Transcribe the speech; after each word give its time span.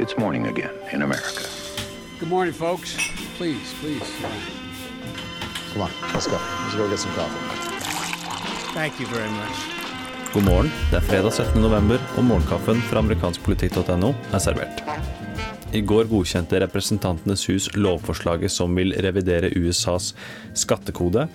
It's 0.00 0.16
morning 0.16 0.46
again 0.46 0.70
in 0.92 1.02
America. 1.02 1.44
Good 2.18 2.30
morning, 2.30 2.54
folks. 2.54 2.96
Please, 3.36 3.74
please. 3.80 4.10
Come 5.72 5.82
on, 5.82 5.90
let's 6.14 6.26
go. 6.26 6.38
Let's 6.62 6.74
go 6.74 6.88
get 6.88 6.98
some 6.98 7.12
coffee. 7.12 7.36
Thank 8.72 8.98
you 8.98 9.06
very 9.06 9.28
much. 9.30 9.56
God 10.32 10.44
morgen. 10.44 10.70
Det 10.90 10.96
er 10.96 11.00
fredag 11.00 11.32
17. 11.32 11.62
november, 11.62 11.98
og 12.16 12.24
morgenkaffen 12.24 12.80
fra 12.80 12.98
amerikanskpolitikk.no 12.98 14.14
er 14.32 14.38
servert. 14.38 14.80
I 15.70 15.80
går 15.86 16.08
godkjente 16.10 16.58
Representantenes 16.60 17.44
hus 17.46 17.68
lovforslaget 17.78 18.50
som 18.50 18.74
vil 18.74 18.90
revidere 19.04 19.52
USAs 19.54 20.08
skattekode. 20.58 21.28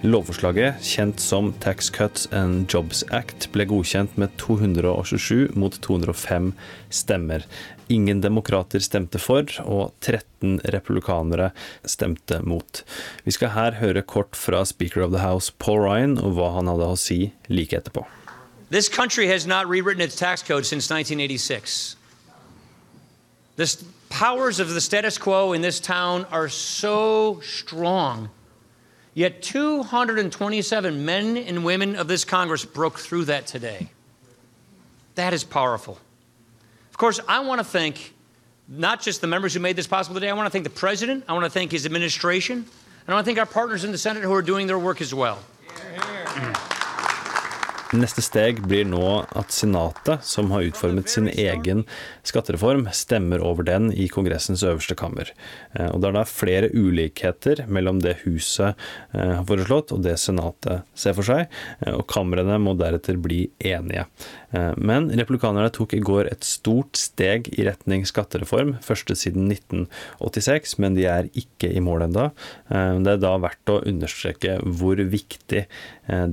Lovforslaget, 0.00 0.80
kjent 0.80 1.20
som 1.20 1.50
Tax 1.60 1.90
Cuts 1.92 2.24
and 2.32 2.72
Jobs 2.72 3.04
Act, 3.12 3.50
ble 3.52 3.66
godkjent 3.68 4.16
med 4.16 4.32
227 4.40 5.52
mot 5.60 5.76
205 5.84 6.54
stemmer. 6.88 7.44
Ingen 7.92 8.24
demokrater 8.24 8.80
stemte 8.80 9.20
for, 9.20 9.44
og 9.60 9.92
13 10.00 10.62
republikanere 10.72 11.52
stemte 11.84 12.40
mot. 12.48 12.84
Vi 13.28 13.36
skal 13.36 13.52
her 13.52 13.76
høre 13.84 14.00
kort 14.00 14.40
fra 14.40 14.64
Speaker 14.64 15.04
of 15.04 15.12
the 15.12 15.20
House 15.20 15.52
Paul 15.60 15.84
Ryan 15.84 16.16
og 16.16 16.38
hva 16.40 16.54
han 16.56 16.72
hadde 16.72 16.88
å 16.88 16.96
si 16.96 17.26
like 17.52 17.76
etterpå. 17.76 18.08
This 18.72 18.88
country 18.88 19.28
has 19.28 19.44
not 19.46 19.68
rewritten 19.68 20.00
its 20.00 20.16
tax 20.16 20.40
code 20.40 20.64
since 20.64 20.88
1986. 20.88 22.00
The 23.56 23.84
powers 24.08 24.60
of 24.60 24.70
the 24.70 24.80
status 24.80 25.18
quo 25.18 25.52
in 25.52 25.60
this 25.60 25.80
town 25.80 26.26
are 26.30 26.48
so 26.48 27.40
strong. 27.40 28.30
Yet 29.14 29.42
227 29.42 31.04
men 31.04 31.36
and 31.36 31.64
women 31.64 31.96
of 31.96 32.08
this 32.08 32.24
Congress 32.24 32.64
broke 32.64 32.98
through 32.98 33.26
that 33.26 33.46
today. 33.46 33.90
That 35.16 35.34
is 35.34 35.44
powerful. 35.44 35.98
Of 36.90 36.96
course, 36.96 37.20
I 37.28 37.40
want 37.40 37.58
to 37.58 37.64
thank 37.64 38.14
not 38.68 39.02
just 39.02 39.20
the 39.20 39.26
members 39.26 39.52
who 39.52 39.60
made 39.60 39.76
this 39.76 39.86
possible 39.86 40.14
today, 40.14 40.30
I 40.30 40.32
want 40.32 40.46
to 40.46 40.50
thank 40.50 40.64
the 40.64 40.70
President, 40.70 41.24
I 41.28 41.34
want 41.34 41.44
to 41.44 41.50
thank 41.50 41.72
his 41.72 41.84
administration, 41.84 42.58
and 42.58 43.08
I 43.08 43.12
want 43.12 43.24
to 43.24 43.28
thank 43.28 43.38
our 43.38 43.46
partners 43.46 43.84
in 43.84 43.92
the 43.92 43.98
Senate 43.98 44.22
who 44.22 44.32
are 44.32 44.42
doing 44.42 44.66
their 44.66 44.78
work 44.78 45.00
as 45.02 45.12
well. 45.12 45.38
Neste 47.92 48.22
steg 48.24 48.62
blir 48.64 48.86
nå 48.88 49.04
at 49.36 49.52
Senatet, 49.52 50.24
som 50.24 50.48
har 50.54 50.64
utformet 50.64 51.10
sin 51.12 51.26
egen 51.28 51.82
skattereform, 52.24 52.86
stemmer 52.96 53.42
over 53.44 53.66
den 53.68 53.90
i 53.92 54.06
Kongressens 54.08 54.62
øverste 54.64 54.96
kammer. 54.96 55.28
Eh, 55.76 55.90
og 55.90 56.00
Det 56.00 56.08
er 56.08 56.16
da 56.16 56.22
flere 56.24 56.70
ulikheter 56.72 57.66
mellom 57.68 58.00
det 58.00 58.22
Huset 58.22 58.72
eh, 59.12 59.34
har 59.36 59.44
foreslått 59.44 59.92
og 59.92 60.06
det 60.06 60.16
Senatet 60.22 60.88
ser 60.96 61.12
for 61.18 61.28
seg, 61.28 61.52
eh, 61.84 61.92
og 61.92 62.06
kamrene 62.08 62.56
må 62.64 62.72
deretter 62.80 63.20
bli 63.20 63.44
enige. 63.60 64.06
Men 64.52 65.06
republikanerne 65.08 65.70
tok 65.72 65.94
i 65.96 66.02
går 66.04 66.28
et 66.28 66.44
stort 66.44 66.98
steg 67.00 67.46
i 67.56 67.64
retning 67.64 68.02
skattereform, 68.04 68.74
første 68.84 69.16
siden 69.16 69.46
1986, 69.48 70.74
men 70.76 70.98
de 70.98 71.06
er 71.08 71.30
ikke 71.32 71.70
i 71.72 71.80
mål 71.80 72.04
ennå. 72.10 72.26
Det 72.68 73.14
er 73.14 73.22
da 73.22 73.30
verdt 73.40 73.72
å 73.72 73.78
understreke 73.88 74.58
hvor 74.60 75.00
viktig 75.00 75.64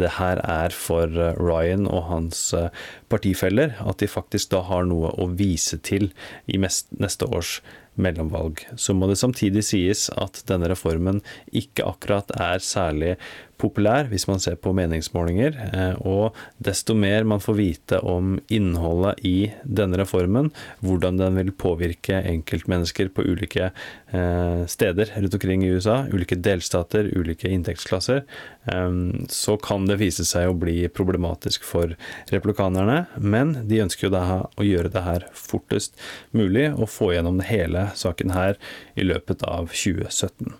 det 0.00 0.12
her 0.16 0.40
er 0.40 0.72
for 0.72 1.12
Ryan 1.46 1.86
og 1.86 2.08
hans 2.10 2.42
eh, 2.56 2.68
partifeller, 3.12 3.76
at 3.80 4.02
de 4.02 4.10
faktisk 4.10 4.52
da 4.54 4.64
har 4.66 4.86
noe 4.88 5.12
å 5.16 5.30
vise 5.38 5.78
til 5.78 6.10
i 6.50 6.60
neste 6.60 7.30
års 7.30 7.60
mellomvalg. 8.00 8.62
Så 8.76 8.94
må 8.96 9.08
det 9.10 9.18
samtidig 9.20 9.64
sies 9.66 10.06
at 10.16 10.42
denne 10.48 10.70
reformen 10.72 11.22
ikke 11.52 11.86
akkurat 11.88 12.32
er 12.36 12.64
særlig 12.64 13.16
populær 13.60 14.08
hvis 14.10 14.26
man 14.28 14.40
ser 14.42 14.56
på 14.60 14.72
meningsmålinger. 14.76 15.56
Eh, 15.66 16.00
og 16.06 16.36
desto 16.62 16.96
mer 16.98 17.26
man 17.28 17.42
får 17.42 17.58
vite 17.58 18.00
om 18.04 18.36
innholdet 18.52 19.22
i 19.26 19.36
denne 19.64 20.00
reformen, 20.00 20.52
hvordan 20.84 21.20
den 21.20 21.38
vil 21.40 21.52
påvirke 21.56 22.20
enkeltmennesker 22.20 23.10
på 23.16 23.24
ulike 23.26 23.70
eh, 23.70 24.62
steder 24.70 25.14
rundt 25.16 25.38
omkring 25.38 25.64
i 25.64 25.72
USA, 25.74 26.02
ulike 26.12 26.38
delstater, 26.40 27.10
ulike 27.16 27.50
inntektsklasser, 27.52 28.24
eh, 28.72 29.00
så 29.32 29.56
kan 29.62 29.88
det 29.88 30.00
vise 30.02 30.26
seg 30.28 30.50
å 30.50 30.58
bli 30.58 30.78
problematisk 30.92 31.64
for 31.66 31.96
republikanerne. 32.32 33.06
Men 33.16 33.56
de 33.68 33.82
ønsker 33.86 34.08
jo 34.08 34.14
da 34.16 34.24
å 34.44 34.66
gjøre 34.66 34.92
det 34.92 35.06
her 35.06 35.28
fortest 35.36 35.96
mulig 36.36 36.68
og 36.74 36.90
få 36.92 37.12
gjennom 37.14 37.40
det 37.40 37.48
hele 37.50 37.85
saken 37.94 38.34
her 38.34 38.58
i 38.96 39.06
løpet 39.06 39.44
av 39.46 39.70
2017. 39.72 40.56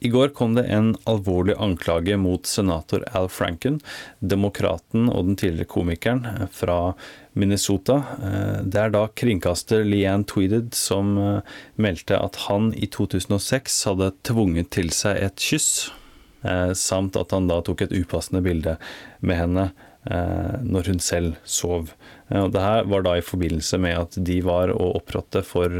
I 0.00 0.08
går 0.08 0.28
kom 0.28 0.54
det 0.54 0.66
en 0.68 0.90
alvorlig 1.08 1.54
anklage 1.58 2.16
mot 2.20 2.46
senator 2.46 3.04
Al 3.16 3.30
Franken, 3.32 3.78
demokraten 4.20 5.08
og 5.08 5.30
den 5.30 5.38
tidligere 5.40 5.70
komikeren 5.72 6.48
fra 6.52 6.92
Minnesota. 7.32 8.02
Eh, 8.22 8.58
det 8.62 8.82
er 8.82 8.92
da 8.92 9.06
kringkaster 9.16 9.86
Leanne 9.88 10.28
Tweeded 10.28 10.76
som 10.76 11.16
eh, 11.20 11.56
meldte 11.80 12.20
at 12.20 12.36
han 12.44 12.70
i 12.76 12.90
2006 12.92 13.78
hadde 13.88 14.12
tvunget 14.28 14.70
til 14.76 14.92
seg 14.92 15.22
et 15.30 15.40
kyss, 15.40 15.88
eh, 16.44 16.74
samt 16.76 17.16
at 17.16 17.32
han 17.32 17.48
da 17.48 17.62
tok 17.64 17.86
et 17.86 17.96
upassende 17.96 18.44
bilde 18.44 18.76
med 19.20 19.44
henne 19.44 19.70
når 20.06 20.86
hun 20.86 21.00
selv 21.02 21.32
sov. 21.42 21.88
Og 22.34 22.50
det 22.50 22.62
her 22.62 22.88
var 22.90 23.04
da 23.06 23.12
i 23.14 23.22
forbindelse 23.22 23.78
med 23.78 24.00
at 24.00 24.16
de 24.26 24.40
var 24.42 24.72
og 24.74 24.96
opprådte 24.98 25.44
for 25.46 25.70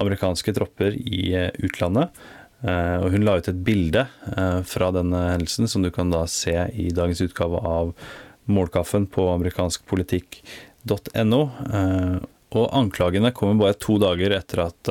amerikanske 0.00 0.52
tropper 0.58 0.92
i 0.92 1.48
utlandet. 1.64 2.12
Eh, 2.60 2.98
og 3.00 3.14
hun 3.14 3.22
la 3.24 3.38
ut 3.40 3.48
et 3.48 3.62
bilde 3.64 4.02
eh, 4.36 4.60
fra 4.68 4.90
denne 4.92 5.16
hendelsen, 5.32 5.64
som 5.70 5.82
du 5.84 5.90
kan 5.94 6.10
da 6.12 6.26
se 6.28 6.68
i 6.76 6.90
dagens 6.92 7.20
utgave 7.24 7.56
av 7.56 7.94
Målkaffen 8.50 9.06
på 9.08 9.30
amerikanskpolitikk.no. 9.36 11.40
Eh, 11.72 12.18
og 12.50 12.74
anklagene 12.74 13.30
kommer 13.32 13.54
bare 13.60 13.74
to 13.78 13.98
dager 14.02 14.30
etter 14.34 14.58
at 14.64 14.88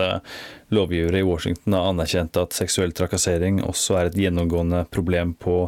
lovgivere 0.71 1.19
i 1.19 1.27
Washington 1.27 1.73
har 1.75 1.89
anerkjent 1.89 2.37
at 2.39 2.55
seksuell 2.55 2.93
trakassering 2.95 3.59
også 3.65 3.97
er 3.99 4.05
et 4.07 4.15
gjennomgående 4.21 4.85
problem 4.95 5.33
på 5.35 5.67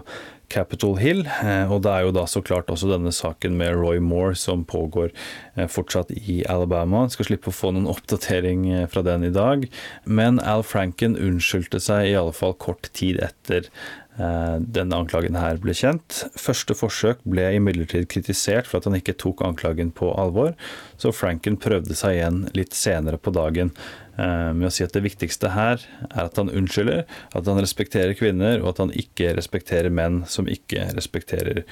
Capitol 0.52 0.98
Hill. 1.00 1.24
Eh, 1.42 1.72
og 1.72 1.84
det 1.86 1.94
er 1.94 2.06
jo 2.06 2.14
da 2.16 2.26
så 2.30 2.44
klart 2.44 2.72
også 2.74 2.92
denne 2.92 3.14
saken 3.16 3.56
med 3.60 3.78
Roy 3.80 4.02
Moore 4.04 4.36
som 4.40 4.66
pågår 4.68 5.12
eh, 5.56 5.70
fortsatt 5.72 6.12
i 6.16 6.42
Alabama. 6.52 7.06
Skal 7.12 7.32
slippe 7.32 7.52
å 7.52 7.56
få 7.56 7.74
noen 7.76 7.90
oppdatering 7.94 8.68
eh, 8.70 8.86
fra 8.92 9.06
den 9.08 9.28
i 9.28 9.34
dag. 9.34 9.68
Men 10.06 10.42
Al 10.44 10.66
Franken 10.68 11.18
unnskyldte 11.20 11.82
seg 11.84 12.12
i 12.12 12.18
alle 12.20 12.36
fall 12.36 12.58
kort 12.60 12.92
tid 12.98 13.22
etter 13.24 13.72
denne 14.18 14.98
anklagen 14.98 15.38
her 15.40 15.58
ble 15.64 15.74
kjent. 15.78 16.26
Første 16.38 16.76
forsøk 16.78 17.22
ble 17.24 17.46
imidlertid 17.56 18.10
kritisert 18.12 18.68
for 18.68 18.82
at 18.82 18.90
han 18.90 18.98
ikke 18.98 19.16
tok 19.18 19.42
anklagen 19.48 19.94
på 19.96 20.12
alvor, 20.20 20.52
så 21.00 21.14
Franken 21.16 21.56
prøvde 21.62 21.96
seg 21.98 22.18
igjen 22.18 22.42
litt 22.58 22.76
senere 22.78 23.18
på 23.18 23.34
dagen. 23.34 23.72
Eh, 24.20 24.52
med 24.54 24.68
å 24.68 24.74
si 24.74 24.84
at 24.84 24.94
det 24.96 25.06
viktigste 25.06 25.54
her 25.56 25.80
er 26.10 26.26
at 26.26 26.38
han 26.40 26.52
unnskylder, 26.52 27.06
at 27.08 27.48
han 27.48 27.62
respekterer 27.64 28.18
kvinner, 28.18 28.60
og 28.60 28.74
at 28.74 28.84
han 28.84 28.92
ikke 28.92 29.32
respekterer 29.38 29.94
menn 29.94 30.22
som 30.30 30.50
ikke 30.52 30.90
respekterer 30.98 31.64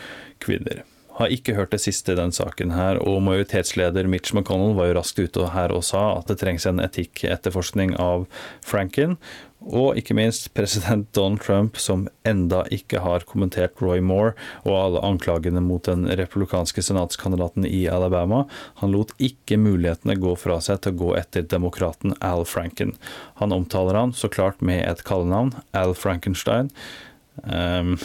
kvinner. 0.44 0.86
Har 1.19 1.34
ikke 1.35 1.57
hørt 1.57 1.74
det 1.75 1.81
siste 1.84 2.13
i 2.13 2.19
den 2.19 2.31
saken 2.31 2.72
her, 2.72 3.02
og 3.03 3.19
majoritetsleder 3.25 4.07
Mitch 4.07 4.31
McConnell 4.31 4.78
var 4.78 4.88
jo 4.88 4.97
raskt 5.02 5.19
ute 5.19 5.50
her 5.52 5.74
og 5.75 5.84
sa 5.84 6.03
at 6.16 6.31
det 6.31 6.40
trengs 6.40 6.68
en 6.69 6.80
etikk-etterforskning 6.80 7.97
av 8.00 8.24
Franken, 8.63 9.18
og 9.59 9.97
ikke 10.00 10.16
minst 10.16 10.47
president 10.56 11.09
Donald 11.13 11.41
Trump, 11.44 11.75
som 11.75 12.06
enda 12.28 12.62
ikke 12.72 13.02
har 13.03 13.25
kommentert 13.28 13.81
Roy 13.84 14.00
Moore 14.00 14.31
og 14.63 14.78
alle 14.78 15.02
anklagene 15.03 15.59
mot 15.63 15.84
den 15.84 16.07
republikanske 16.07 16.84
senatskandidaten 16.88 17.68
i 17.68 17.81
Alabama. 17.91 18.46
Han 18.80 18.96
lot 18.96 19.12
ikke 19.19 19.59
mulighetene 19.59 20.16
gå 20.22 20.38
fra 20.40 20.62
seg 20.63 20.80
til 20.86 20.96
å 20.96 21.00
gå 21.03 21.12
etter 21.19 21.44
demokraten 21.51 22.16
Al 22.24 22.46
Franken. 22.47 22.96
Han 23.44 23.51
omtaler 23.56 24.00
han 24.00 24.16
så 24.16 24.31
klart 24.31 24.63
med 24.63 24.86
et 24.88 25.03
kallenavn, 25.03 25.51
Al 25.75 25.91
Frankenstein. 25.91 26.72
Um, 27.44 27.97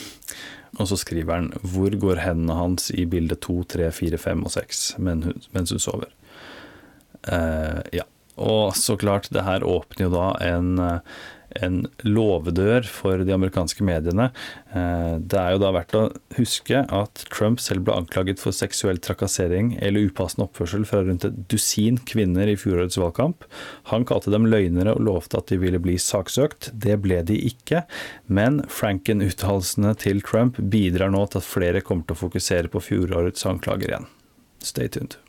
og 0.79 0.89
så 0.91 0.97
skriver 0.99 1.35
han 1.35 1.53
'Hvor 1.63 1.95
går 2.01 2.23
hendene 2.25 2.55
hans 2.59 2.91
i 2.91 3.05
bilde 3.07 3.35
2, 3.35 3.63
3, 3.65 3.93
4, 3.93 4.19
5 4.19 4.45
og 4.45 4.51
6 4.51 4.97
mens 4.99 5.71
hun 5.71 5.83
sover'? 5.83 6.13
Uh, 7.25 7.81
ja. 7.93 8.03
Og 8.37 8.75
så 8.77 8.97
klart, 8.97 9.31
det 9.31 9.45
her 9.45 9.65
åpner 9.65 10.09
jo 10.09 10.11
da 10.11 10.27
en 10.43 10.79
uh, 10.79 10.99
en 11.63 11.85
låvedør 12.07 12.87
for 12.89 13.23
de 13.25 13.35
amerikanske 13.35 13.85
mediene. 13.87 14.31
Eh, 14.75 15.17
det 15.21 15.39
er 15.41 15.55
jo 15.55 15.63
da 15.63 15.73
verdt 15.77 15.97
å 15.99 16.05
huske 16.39 16.85
at 16.85 17.25
Trump 17.35 17.63
selv 17.63 17.87
ble 17.87 17.97
anklaget 17.99 18.43
for 18.43 18.57
seksuell 18.57 19.01
trakassering 19.03 19.75
eller 19.81 20.09
upassende 20.11 20.49
oppførsel 20.49 20.87
fra 20.89 21.05
rundt 21.07 21.27
et 21.29 21.41
dusin 21.51 22.01
kvinner 22.11 22.51
i 22.51 22.59
fjorårets 22.61 22.99
valgkamp. 23.01 23.47
Han 23.93 24.07
kalte 24.09 24.33
dem 24.35 24.49
løgnere 24.51 24.97
og 24.97 25.05
lovte 25.09 25.41
at 25.41 25.53
de 25.53 25.61
ville 25.63 25.83
bli 25.83 25.97
saksøkt. 26.01 26.73
Det 26.73 26.99
ble 27.05 27.23
de 27.27 27.39
ikke. 27.51 27.85
Men 28.27 28.63
Franken-uttalelsene 28.73 29.95
til 30.01 30.23
Trump 30.25 30.59
bidrar 30.59 31.13
nå 31.15 31.27
til 31.29 31.43
at 31.43 31.51
flere 31.51 31.85
kommer 31.85 32.09
til 32.09 32.19
å 32.19 32.25
fokusere 32.27 32.73
på 32.73 32.83
fjorårets 32.91 33.47
anklager 33.51 33.95
igjen. 33.95 34.11
Stay 34.65 34.89
tuned. 34.89 35.24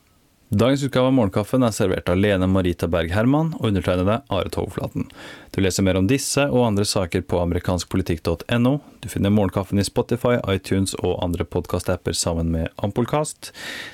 Dagens 0.56 0.84
utgave 0.84 1.10
av 1.10 1.14
Morgenkaffen 1.18 1.66
er 1.68 1.74
servert 1.76 2.08
av 2.08 2.16
Lene 2.16 2.48
Marita 2.48 2.88
Berg 2.88 3.10
Herman 3.12 3.50
og 3.58 3.66
undertegnede 3.74 4.22
Are 4.32 4.52
Tovflaten. 4.54 5.10
Du 5.52 5.60
leser 5.60 5.84
mer 5.84 5.98
om 6.00 6.08
disse 6.08 6.46
og 6.48 6.64
andre 6.70 6.86
saker 6.88 7.26
på 7.28 7.42
amerikanskpolitikk.no. 7.42 8.72
Du 9.06 9.10
finner 9.10 9.30
Morgenkaffen 9.30 9.78
i 9.78 9.84
Spotify, 9.86 10.40
iTunes 10.50 10.96
og 10.98 11.20
andre 11.22 11.46
podkastapper 11.46 12.16
sammen 12.18 12.48
med 12.50 12.72
Ampolkast. 12.82 13.52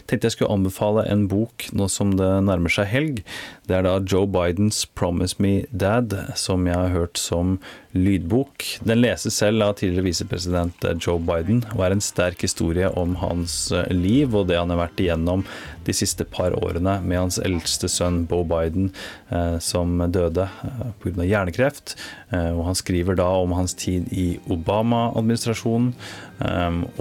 Tenkte 0.08 0.30
jeg 0.30 0.38
skulle 0.38 0.54
anbefale 0.56 1.04
en 1.12 1.26
bok 1.28 1.66
nå 1.76 1.90
som 1.92 2.14
det 2.16 2.30
nærmer 2.48 2.72
seg 2.72 2.88
helg. 2.88 3.20
Det 3.68 3.76
er 3.76 3.84
da 3.84 3.98
Joe 4.00 4.24
Bidens 4.24 4.86
'Promise 4.96 5.36
Me 5.44 5.66
Dad', 5.76 6.16
som 6.40 6.64
jeg 6.64 6.80
har 6.80 6.96
hørt 6.96 7.20
som 7.20 7.60
lydbok. 7.92 8.64
Den 8.88 9.02
leses 9.02 9.36
selv 9.36 9.64
av 9.66 9.74
tidligere 9.82 10.08
visepresident 10.08 10.86
Joe 11.04 11.20
Biden, 11.20 11.66
og 11.76 11.84
er 11.84 11.92
en 11.92 12.04
sterk 12.04 12.42
historie 12.48 12.88
om 12.88 13.16
hans 13.20 13.74
liv 13.92 14.32
og 14.36 14.48
det 14.48 14.60
han 14.62 14.72
har 14.72 14.80
vært 14.86 15.04
igjennom 15.04 15.44
de 15.84 15.94
siste 15.96 16.24
par 16.24 16.56
årene 16.56 17.00
med 17.04 17.20
hans 17.20 17.40
eldste 17.42 17.90
sønn 17.92 18.24
Bo 18.30 18.44
Biden, 18.48 18.92
eh, 19.30 19.58
som 19.60 19.98
døde 20.12 20.48
eh, 20.48 20.92
pga. 21.02 21.26
hjernekreft. 21.26 21.96
Eh, 22.32 22.52
og 22.54 22.66
han 22.70 22.78
skriver 22.78 23.18
da 23.20 23.28
om 23.42 23.56
hans 23.58 23.74
tid 23.74 24.08
i 24.14 24.40
Obama-administrasjonen, 25.02 25.94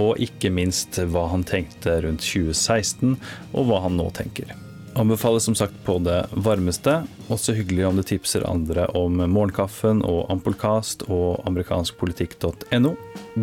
og 0.01 0.19
ikke 0.23 0.51
minst 0.53 0.99
hva 1.11 1.29
han 1.33 1.45
tenkte 1.45 2.01
rundt 2.05 2.25
2016, 2.25 3.17
og 3.53 3.69
hva 3.69 3.85
han 3.87 3.97
nå 3.99 4.11
tenker. 4.17 4.55
Anbefales 4.99 5.47
som 5.47 5.55
sagt 5.55 5.77
på 5.87 6.01
det 6.03 6.25
varmeste. 6.35 7.05
Også 7.31 7.55
hyggelig 7.55 7.87
om 7.87 8.01
du 8.01 8.03
tipser 8.03 8.47
andre 8.49 8.89
om 8.99 9.23
Morgenkaffen 9.23 10.03
og 10.03 10.27
Ampolkast 10.35 11.07
og 11.09 11.45
amerikanskpolitikk.no. 11.47 12.97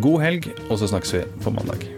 God 0.04 0.20
helg, 0.26 0.52
og 0.68 0.76
så 0.78 0.92
snakkes 0.92 1.16
vi 1.16 1.24
på 1.40 1.54
mandag. 1.56 1.88